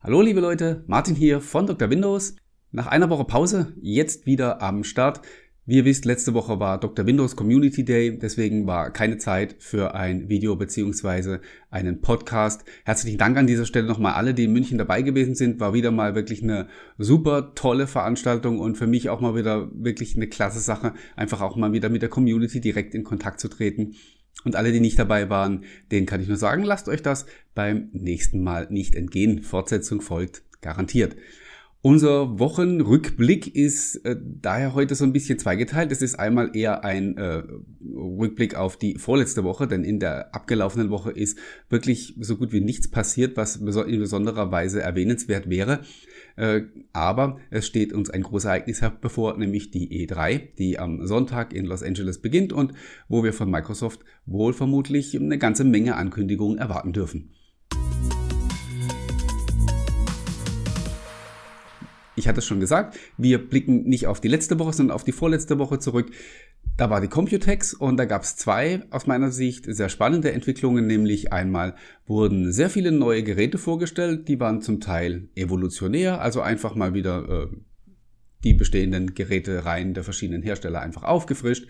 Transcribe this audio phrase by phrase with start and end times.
[0.00, 1.90] Hallo liebe Leute, Martin hier von Dr.
[1.90, 2.36] Windows.
[2.70, 5.22] Nach einer Woche Pause jetzt wieder am Start.
[5.66, 7.04] Wie ihr wisst, letzte Woche war Dr.
[7.04, 11.40] Windows Community Day, deswegen war keine Zeit für ein Video beziehungsweise
[11.72, 12.64] einen Podcast.
[12.84, 15.58] Herzlichen Dank an dieser Stelle nochmal alle, die in München dabei gewesen sind.
[15.58, 20.14] War wieder mal wirklich eine super tolle Veranstaltung und für mich auch mal wieder wirklich
[20.14, 23.96] eine klasse Sache, einfach auch mal wieder mit der Community direkt in Kontakt zu treten.
[24.44, 27.88] Und alle, die nicht dabei waren, denen kann ich nur sagen, lasst euch das beim
[27.92, 29.42] nächsten Mal nicht entgehen.
[29.42, 31.16] Fortsetzung folgt garantiert.
[31.80, 35.92] Unser Wochenrückblick ist äh, daher heute so ein bisschen zweigeteilt.
[35.92, 37.44] Es ist einmal eher ein äh,
[37.94, 42.60] Rückblick auf die vorletzte Woche, denn in der abgelaufenen Woche ist wirklich so gut wie
[42.60, 45.80] nichts passiert, was in besonderer Weise erwähnenswert wäre.
[46.38, 51.52] Äh, aber es steht uns ein großes Ereignis bevor, nämlich die E3, die am Sonntag
[51.52, 52.74] in Los Angeles beginnt und
[53.08, 57.32] wo wir von Microsoft wohl vermutlich eine ganze Menge Ankündigungen erwarten dürfen.
[62.14, 65.12] Ich hatte es schon gesagt, wir blicken nicht auf die letzte Woche, sondern auf die
[65.12, 66.10] vorletzte Woche zurück.
[66.78, 70.86] Da war die Computex und da gab es zwei aus meiner Sicht sehr spannende Entwicklungen,
[70.86, 71.74] nämlich einmal
[72.06, 77.28] wurden sehr viele neue Geräte vorgestellt, die waren zum Teil evolutionär, also einfach mal wieder
[77.28, 77.56] äh,
[78.44, 81.66] die bestehenden Gerätereihen der verschiedenen Hersteller einfach aufgefrischt.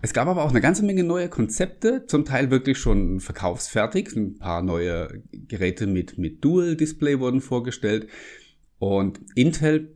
[0.00, 4.16] Es gab aber auch eine ganze Menge neue Konzepte, zum Teil wirklich schon verkaufsfertig.
[4.16, 8.08] Ein paar neue Geräte mit, mit Dual-Display wurden vorgestellt.
[8.78, 9.94] Und Intel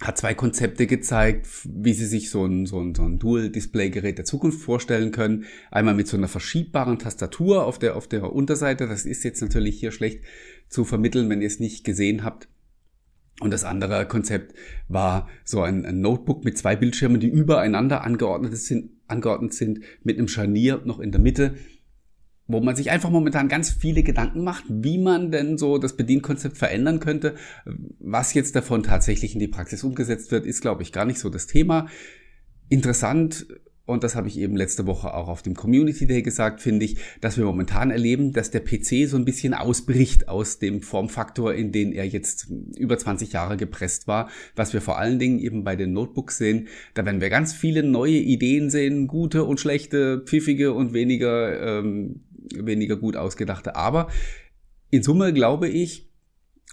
[0.00, 4.24] hat zwei Konzepte gezeigt, wie sie sich so ein, so ein, so ein Dual-Display-Gerät der
[4.24, 5.44] Zukunft vorstellen können.
[5.70, 8.86] Einmal mit so einer verschiebbaren Tastatur auf der, auf der Unterseite.
[8.86, 10.22] Das ist jetzt natürlich hier schlecht
[10.68, 12.48] zu vermitteln, wenn ihr es nicht gesehen habt.
[13.40, 14.54] Und das andere Konzept
[14.88, 20.18] war so ein, ein Notebook mit zwei Bildschirmen, die übereinander angeordnet sind, angeordnet sind, mit
[20.18, 21.54] einem Scharnier noch in der Mitte
[22.52, 26.58] wo man sich einfach momentan ganz viele Gedanken macht, wie man denn so das Bedienkonzept
[26.58, 27.34] verändern könnte.
[27.98, 31.30] Was jetzt davon tatsächlich in die Praxis umgesetzt wird, ist, glaube ich, gar nicht so
[31.30, 31.86] das Thema.
[32.68, 33.46] Interessant,
[33.90, 36.96] und das habe ich eben letzte Woche auch auf dem Community Day gesagt, finde ich,
[37.20, 41.72] dass wir momentan erleben, dass der PC so ein bisschen ausbricht aus dem Formfaktor, in
[41.72, 42.46] den er jetzt
[42.76, 44.30] über 20 Jahre gepresst war.
[44.54, 47.82] Was wir vor allen Dingen eben bei den Notebooks sehen, da werden wir ganz viele
[47.82, 52.20] neue Ideen sehen, gute und schlechte, pfiffige und weniger ähm,
[52.54, 53.76] weniger gut ausgedachte.
[53.76, 54.08] Aber
[54.90, 56.08] in Summe glaube ich,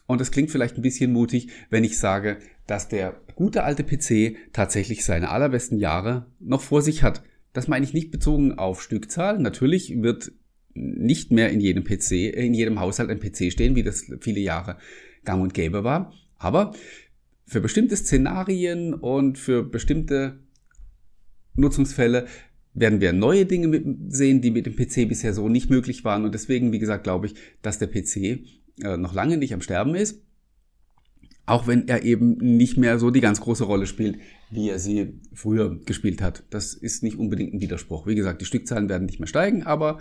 [0.07, 4.37] und das klingt vielleicht ein bisschen mutig, wenn ich sage, dass der gute alte PC
[4.53, 7.23] tatsächlich seine allerbesten Jahre noch vor sich hat.
[7.53, 9.39] Das meine ich nicht bezogen auf Stückzahl.
[9.39, 10.31] Natürlich wird
[10.73, 14.77] nicht mehr in jedem PC, in jedem Haushalt ein PC stehen, wie das viele Jahre
[15.25, 16.13] gang und gäbe war.
[16.37, 16.73] Aber
[17.45, 20.39] für bestimmte Szenarien und für bestimmte
[21.55, 22.27] Nutzungsfälle
[22.79, 26.25] werden wir neue Dinge sehen, die mit dem PC bisher so nicht möglich waren.
[26.25, 28.39] Und deswegen, wie gesagt, glaube ich, dass der PC
[28.83, 30.21] äh, noch lange nicht am Sterben ist.
[31.47, 34.19] Auch wenn er eben nicht mehr so die ganz große Rolle spielt,
[34.51, 36.43] wie er sie früher gespielt hat.
[36.49, 38.05] Das ist nicht unbedingt ein Widerspruch.
[38.05, 39.99] Wie gesagt, die Stückzahlen werden nicht mehr steigen, aber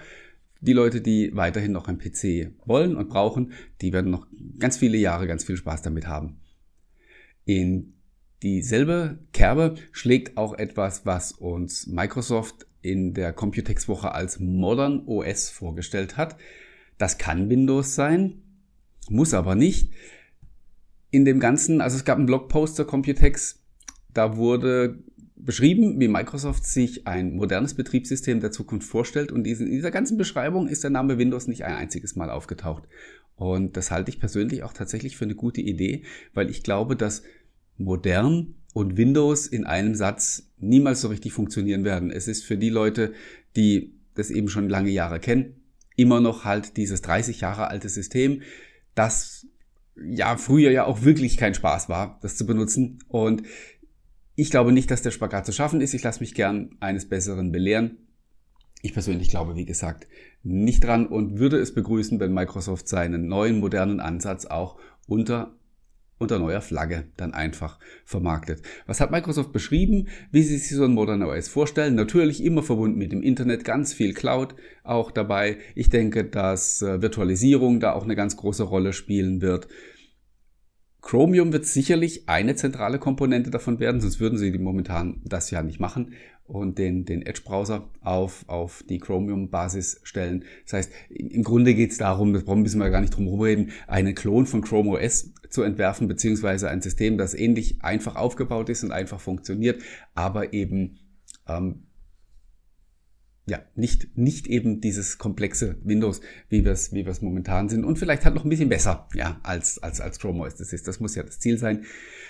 [0.60, 4.26] die Leute, die weiterhin noch ein PC wollen und brauchen, die werden noch
[4.58, 6.40] ganz viele Jahre ganz viel Spaß damit haben.
[7.44, 7.94] In
[8.42, 16.16] Dieselbe Kerbe schlägt auch etwas, was uns Microsoft in der Computex-Woche als Modern OS vorgestellt
[16.16, 16.36] hat.
[16.98, 18.42] Das kann Windows sein,
[19.08, 19.92] muss aber nicht.
[21.10, 23.62] In dem Ganzen, also es gab einen Blogpost zur Computex,
[24.12, 25.02] da wurde
[25.36, 30.66] beschrieben, wie Microsoft sich ein modernes Betriebssystem der Zukunft vorstellt und in dieser ganzen Beschreibung
[30.66, 32.84] ist der Name Windows nicht ein einziges Mal aufgetaucht.
[33.36, 37.22] Und das halte ich persönlich auch tatsächlich für eine gute Idee, weil ich glaube, dass
[37.78, 42.10] modern und Windows in einem Satz niemals so richtig funktionieren werden.
[42.10, 43.12] Es ist für die Leute,
[43.56, 45.62] die das eben schon lange Jahre kennen,
[45.96, 48.42] immer noch halt dieses 30 Jahre alte System,
[48.94, 49.46] das
[49.96, 52.98] ja früher ja auch wirklich kein Spaß war, das zu benutzen.
[53.08, 53.42] Und
[54.34, 55.94] ich glaube nicht, dass der Spagat zu schaffen ist.
[55.94, 57.98] Ich lasse mich gern eines Besseren belehren.
[58.82, 60.06] Ich persönlich glaube, wie gesagt,
[60.42, 65.56] nicht dran und würde es begrüßen, wenn Microsoft seinen neuen modernen Ansatz auch unter
[66.18, 68.62] unter neuer Flagge dann einfach vermarktet.
[68.86, 71.94] Was hat Microsoft beschrieben, wie sie sich so ein Modern OS vorstellen?
[71.94, 75.58] Natürlich immer verbunden mit dem Internet, ganz viel Cloud auch dabei.
[75.74, 79.68] Ich denke, dass äh, Virtualisierung da auch eine ganz große Rolle spielen wird.
[81.06, 85.78] Chromium wird sicherlich eine zentrale Komponente davon werden, sonst würden sie momentan das ja nicht
[85.78, 86.14] machen
[86.48, 90.44] und den, den Edge-Browser auf, auf die Chromium-Basis stellen.
[90.64, 94.16] Das heißt, im Grunde geht es darum, das müssen wir gar nicht drum reden, einen
[94.16, 98.90] Klon von Chrome OS zu entwerfen, beziehungsweise ein System, das ähnlich einfach aufgebaut ist und
[98.90, 99.80] einfach funktioniert,
[100.16, 100.98] aber eben
[101.46, 101.85] ähm,
[103.48, 107.84] ja, nicht, nicht eben dieses komplexe Windows, wie wir es, wie wir es momentan sind.
[107.84, 110.88] Und vielleicht halt noch ein bisschen besser, ja, als, als, als Chrome OS das ist.
[110.88, 111.84] Das muss ja das Ziel sein.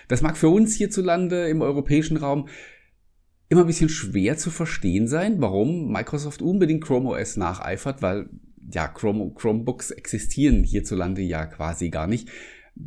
[0.09, 2.49] Das mag für uns hierzulande im europäischen Raum
[3.49, 8.29] immer ein bisschen schwer zu verstehen sein, warum Microsoft unbedingt Chrome OS nacheifert, weil
[8.71, 12.29] ja, Chrome, Chromebooks existieren hierzulande ja quasi gar nicht.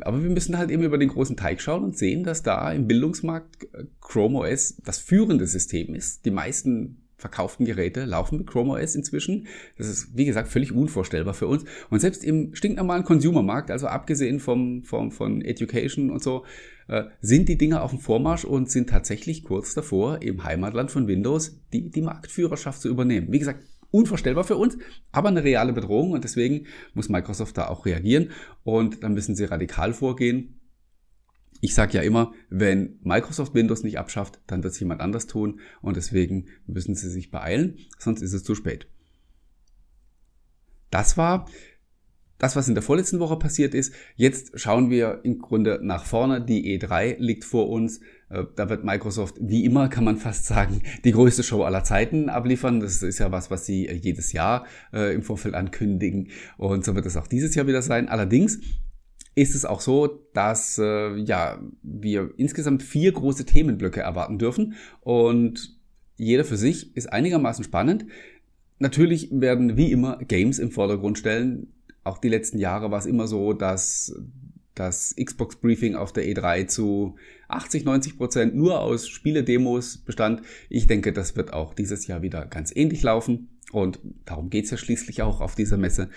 [0.02, 2.86] Aber wir müssen halt eben über den großen Teig schauen und sehen, dass da im
[2.86, 6.24] Bildungsmarkt äh, Chrome OS das führende System ist.
[6.24, 9.46] Die meisten verkauften Geräte laufen mit Chrome OS inzwischen.
[9.76, 11.64] Das ist, wie gesagt, völlig unvorstellbar für uns.
[11.90, 16.44] Und selbst im stinknormalen Consumermarkt, also abgesehen vom, vom, von Education und so,
[16.88, 21.06] äh, sind die Dinger auf dem Vormarsch und sind tatsächlich kurz davor, im Heimatland von
[21.06, 23.28] Windows die, die Marktführerschaft zu übernehmen.
[23.30, 24.78] Wie gesagt, unvorstellbar für uns,
[25.12, 28.30] aber eine reale Bedrohung und deswegen muss Microsoft da auch reagieren
[28.62, 30.59] und dann müssen sie radikal vorgehen
[31.60, 35.60] ich sage ja immer, wenn Microsoft Windows nicht abschafft, dann wird es jemand anders tun
[35.82, 38.86] und deswegen müssen sie sich beeilen, sonst ist es zu spät.
[40.90, 41.46] Das war
[42.40, 43.92] das, was in der vorletzten Woche passiert ist.
[44.16, 46.42] Jetzt schauen wir im Grunde nach vorne.
[46.42, 48.00] Die E3 liegt vor uns.
[48.30, 52.30] Äh, da wird Microsoft, wie immer kann man fast sagen, die größte Show aller Zeiten
[52.30, 52.80] abliefern.
[52.80, 56.28] Das ist ja was, was sie jedes Jahr äh, im Vorfeld ankündigen.
[56.56, 58.08] Und so wird es auch dieses Jahr wieder sein.
[58.08, 58.58] Allerdings
[59.40, 65.78] ist es auch so, dass äh, ja, wir insgesamt vier große Themenblöcke erwarten dürfen und
[66.16, 68.04] jeder für sich ist einigermaßen spannend.
[68.78, 71.72] Natürlich werden wie immer Games im Vordergrund stellen.
[72.04, 74.14] Auch die letzten Jahre war es immer so, dass
[74.74, 77.16] das Xbox Briefing auf der E3 zu
[77.48, 80.42] 80, 90 Prozent nur aus Spiele-Demos bestand.
[80.68, 83.48] Ich denke, das wird auch dieses Jahr wieder ganz ähnlich laufen.
[83.72, 86.10] Und darum geht's ja schließlich auch auf dieser Messe.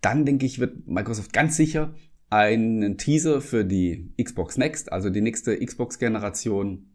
[0.00, 1.94] Dann denke ich, wird Microsoft ganz sicher
[2.34, 6.90] einen Teaser für die Xbox Next, also die nächste Xbox-Generation,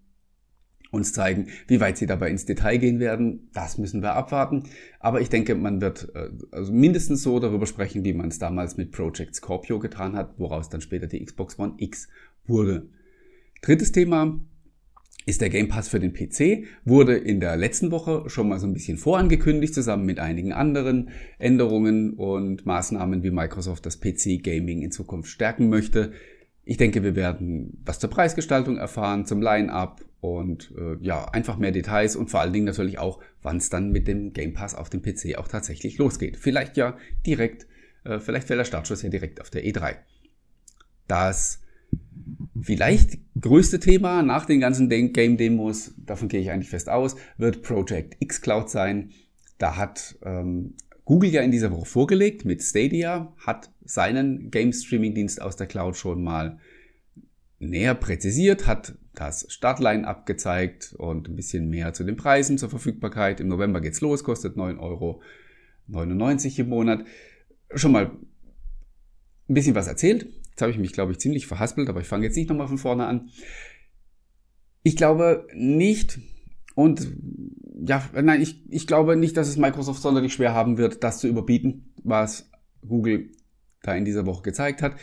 [0.91, 3.49] uns zeigen, wie weit sie dabei ins Detail gehen werden.
[3.53, 4.63] Das müssen wir abwarten.
[4.99, 8.75] Aber ich denke, man wird äh, also mindestens so darüber sprechen, wie man es damals
[8.75, 12.09] mit Project Scorpio getan hat, woraus dann später die Xbox One X
[12.45, 12.89] wurde.
[13.61, 14.39] Drittes Thema,
[15.29, 18.65] ist der Game Pass für den PC, wurde in der letzten Woche schon mal so
[18.65, 24.91] ein bisschen vorangekündigt, zusammen mit einigen anderen Änderungen und Maßnahmen, wie Microsoft das PC-Gaming in
[24.91, 26.13] Zukunft stärken möchte.
[26.65, 31.71] Ich denke, wir werden was zur Preisgestaltung erfahren, zum Line-up und äh, ja, einfach mehr
[31.71, 34.89] Details und vor allen Dingen natürlich auch, wann es dann mit dem Game Pass auf
[34.89, 36.37] dem PC auch tatsächlich losgeht.
[36.37, 37.67] Vielleicht ja direkt,
[38.03, 39.95] äh, vielleicht fällt der Startschuss ja direkt auf der E3.
[41.07, 41.61] Das
[42.61, 48.17] Vielleicht größte Thema nach den ganzen Game-Demos, davon gehe ich eigentlich fest aus, wird Project
[48.19, 49.11] X Cloud sein.
[49.57, 50.75] Da hat ähm,
[51.05, 56.23] Google ja in dieser Woche vorgelegt mit Stadia, hat seinen Game-Streaming-Dienst aus der Cloud schon
[56.23, 56.59] mal
[57.59, 63.39] näher präzisiert, hat das Startline abgezeigt und ein bisschen mehr zu den Preisen, zur Verfügbarkeit.
[63.39, 65.21] Im November geht's los, kostet 9,99 Euro
[66.57, 67.05] im Monat.
[67.75, 68.11] Schon mal
[69.49, 70.27] ein bisschen was erzählt.
[70.59, 72.77] Jetzt habe ich mich, glaube ich, ziemlich verhaspelt, aber ich fange jetzt nicht nochmal von
[72.77, 73.29] vorne an.
[74.83, 76.19] Ich glaube nicht,
[76.75, 77.07] und
[77.81, 81.29] ja, nein, ich, ich glaube nicht, dass es Microsoft sonderlich schwer haben wird, das zu
[81.29, 82.51] überbieten, was
[82.85, 83.29] Google
[83.83, 84.97] da in dieser Woche gezeigt hat.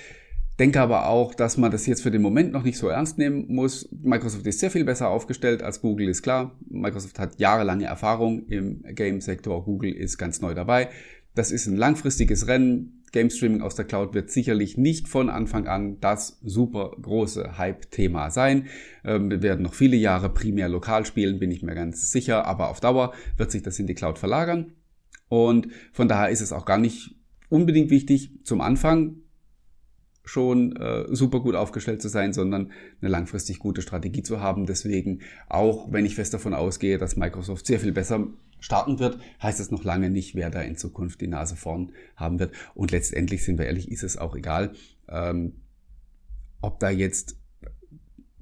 [0.58, 3.46] Denke aber auch, dass man das jetzt für den Moment noch nicht so ernst nehmen
[3.48, 3.88] muss.
[4.02, 6.54] Microsoft ist sehr viel besser aufgestellt als Google, ist klar.
[6.68, 9.64] Microsoft hat jahrelange Erfahrung im Game-Sektor.
[9.64, 10.90] Google ist ganz neu dabei.
[11.34, 12.95] Das ist ein langfristiges Rennen.
[13.12, 18.30] Game Streaming aus der Cloud wird sicherlich nicht von Anfang an das super große Hype-Thema
[18.30, 18.66] sein.
[19.04, 22.68] Ähm, wir werden noch viele Jahre primär lokal spielen, bin ich mir ganz sicher, aber
[22.68, 24.72] auf Dauer wird sich das in die Cloud verlagern.
[25.28, 27.16] Und von daher ist es auch gar nicht
[27.48, 29.16] unbedingt wichtig, zum Anfang
[30.26, 34.66] schon äh, super gut aufgestellt zu sein, sondern eine langfristig gute Strategie zu haben.
[34.66, 38.26] Deswegen, auch wenn ich fest davon ausgehe, dass Microsoft sehr viel besser
[38.58, 42.40] starten wird, heißt es noch lange nicht, wer da in Zukunft die Nase vorn haben
[42.40, 42.52] wird.
[42.74, 44.72] Und letztendlich, sind wir ehrlich, ist es auch egal,
[45.08, 45.60] ähm,
[46.60, 47.38] ob da jetzt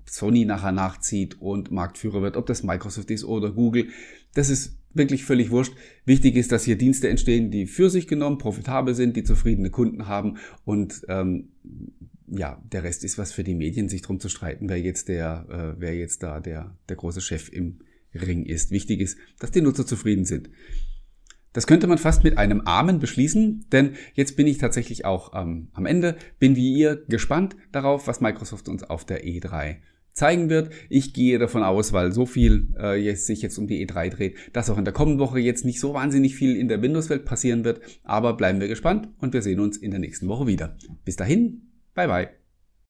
[0.08, 3.88] Sony nachher nachzieht und Marktführer wird, ob das Microsoft ist oder Google.
[4.34, 5.74] Das ist wirklich völlig wurscht.
[6.04, 10.06] Wichtig ist, dass hier Dienste entstehen, die für sich genommen profitabel sind, die zufriedene Kunden
[10.06, 11.48] haben und ähm,
[12.26, 15.46] ja, der Rest ist was für die Medien, sich drum zu streiten, wer jetzt der,
[15.50, 17.80] äh, wer jetzt da der, der große Chef im
[18.14, 18.70] Ring ist.
[18.70, 20.48] Wichtig ist, dass die Nutzer zufrieden sind.
[21.52, 25.68] Das könnte man fast mit einem Amen beschließen, denn jetzt bin ich tatsächlich auch ähm,
[25.72, 29.76] am Ende, bin wie ihr gespannt darauf, was Microsoft uns auf der E3
[30.14, 30.70] zeigen wird.
[30.88, 34.36] Ich gehe davon aus, weil so viel äh, jetzt, sich jetzt um die E3 dreht,
[34.52, 37.64] dass auch in der kommenden Woche jetzt nicht so wahnsinnig viel in der Windows-Welt passieren
[37.64, 37.80] wird.
[38.04, 40.76] Aber bleiben wir gespannt und wir sehen uns in der nächsten Woche wieder.
[41.04, 41.62] Bis dahin,
[41.94, 42.43] bye bye.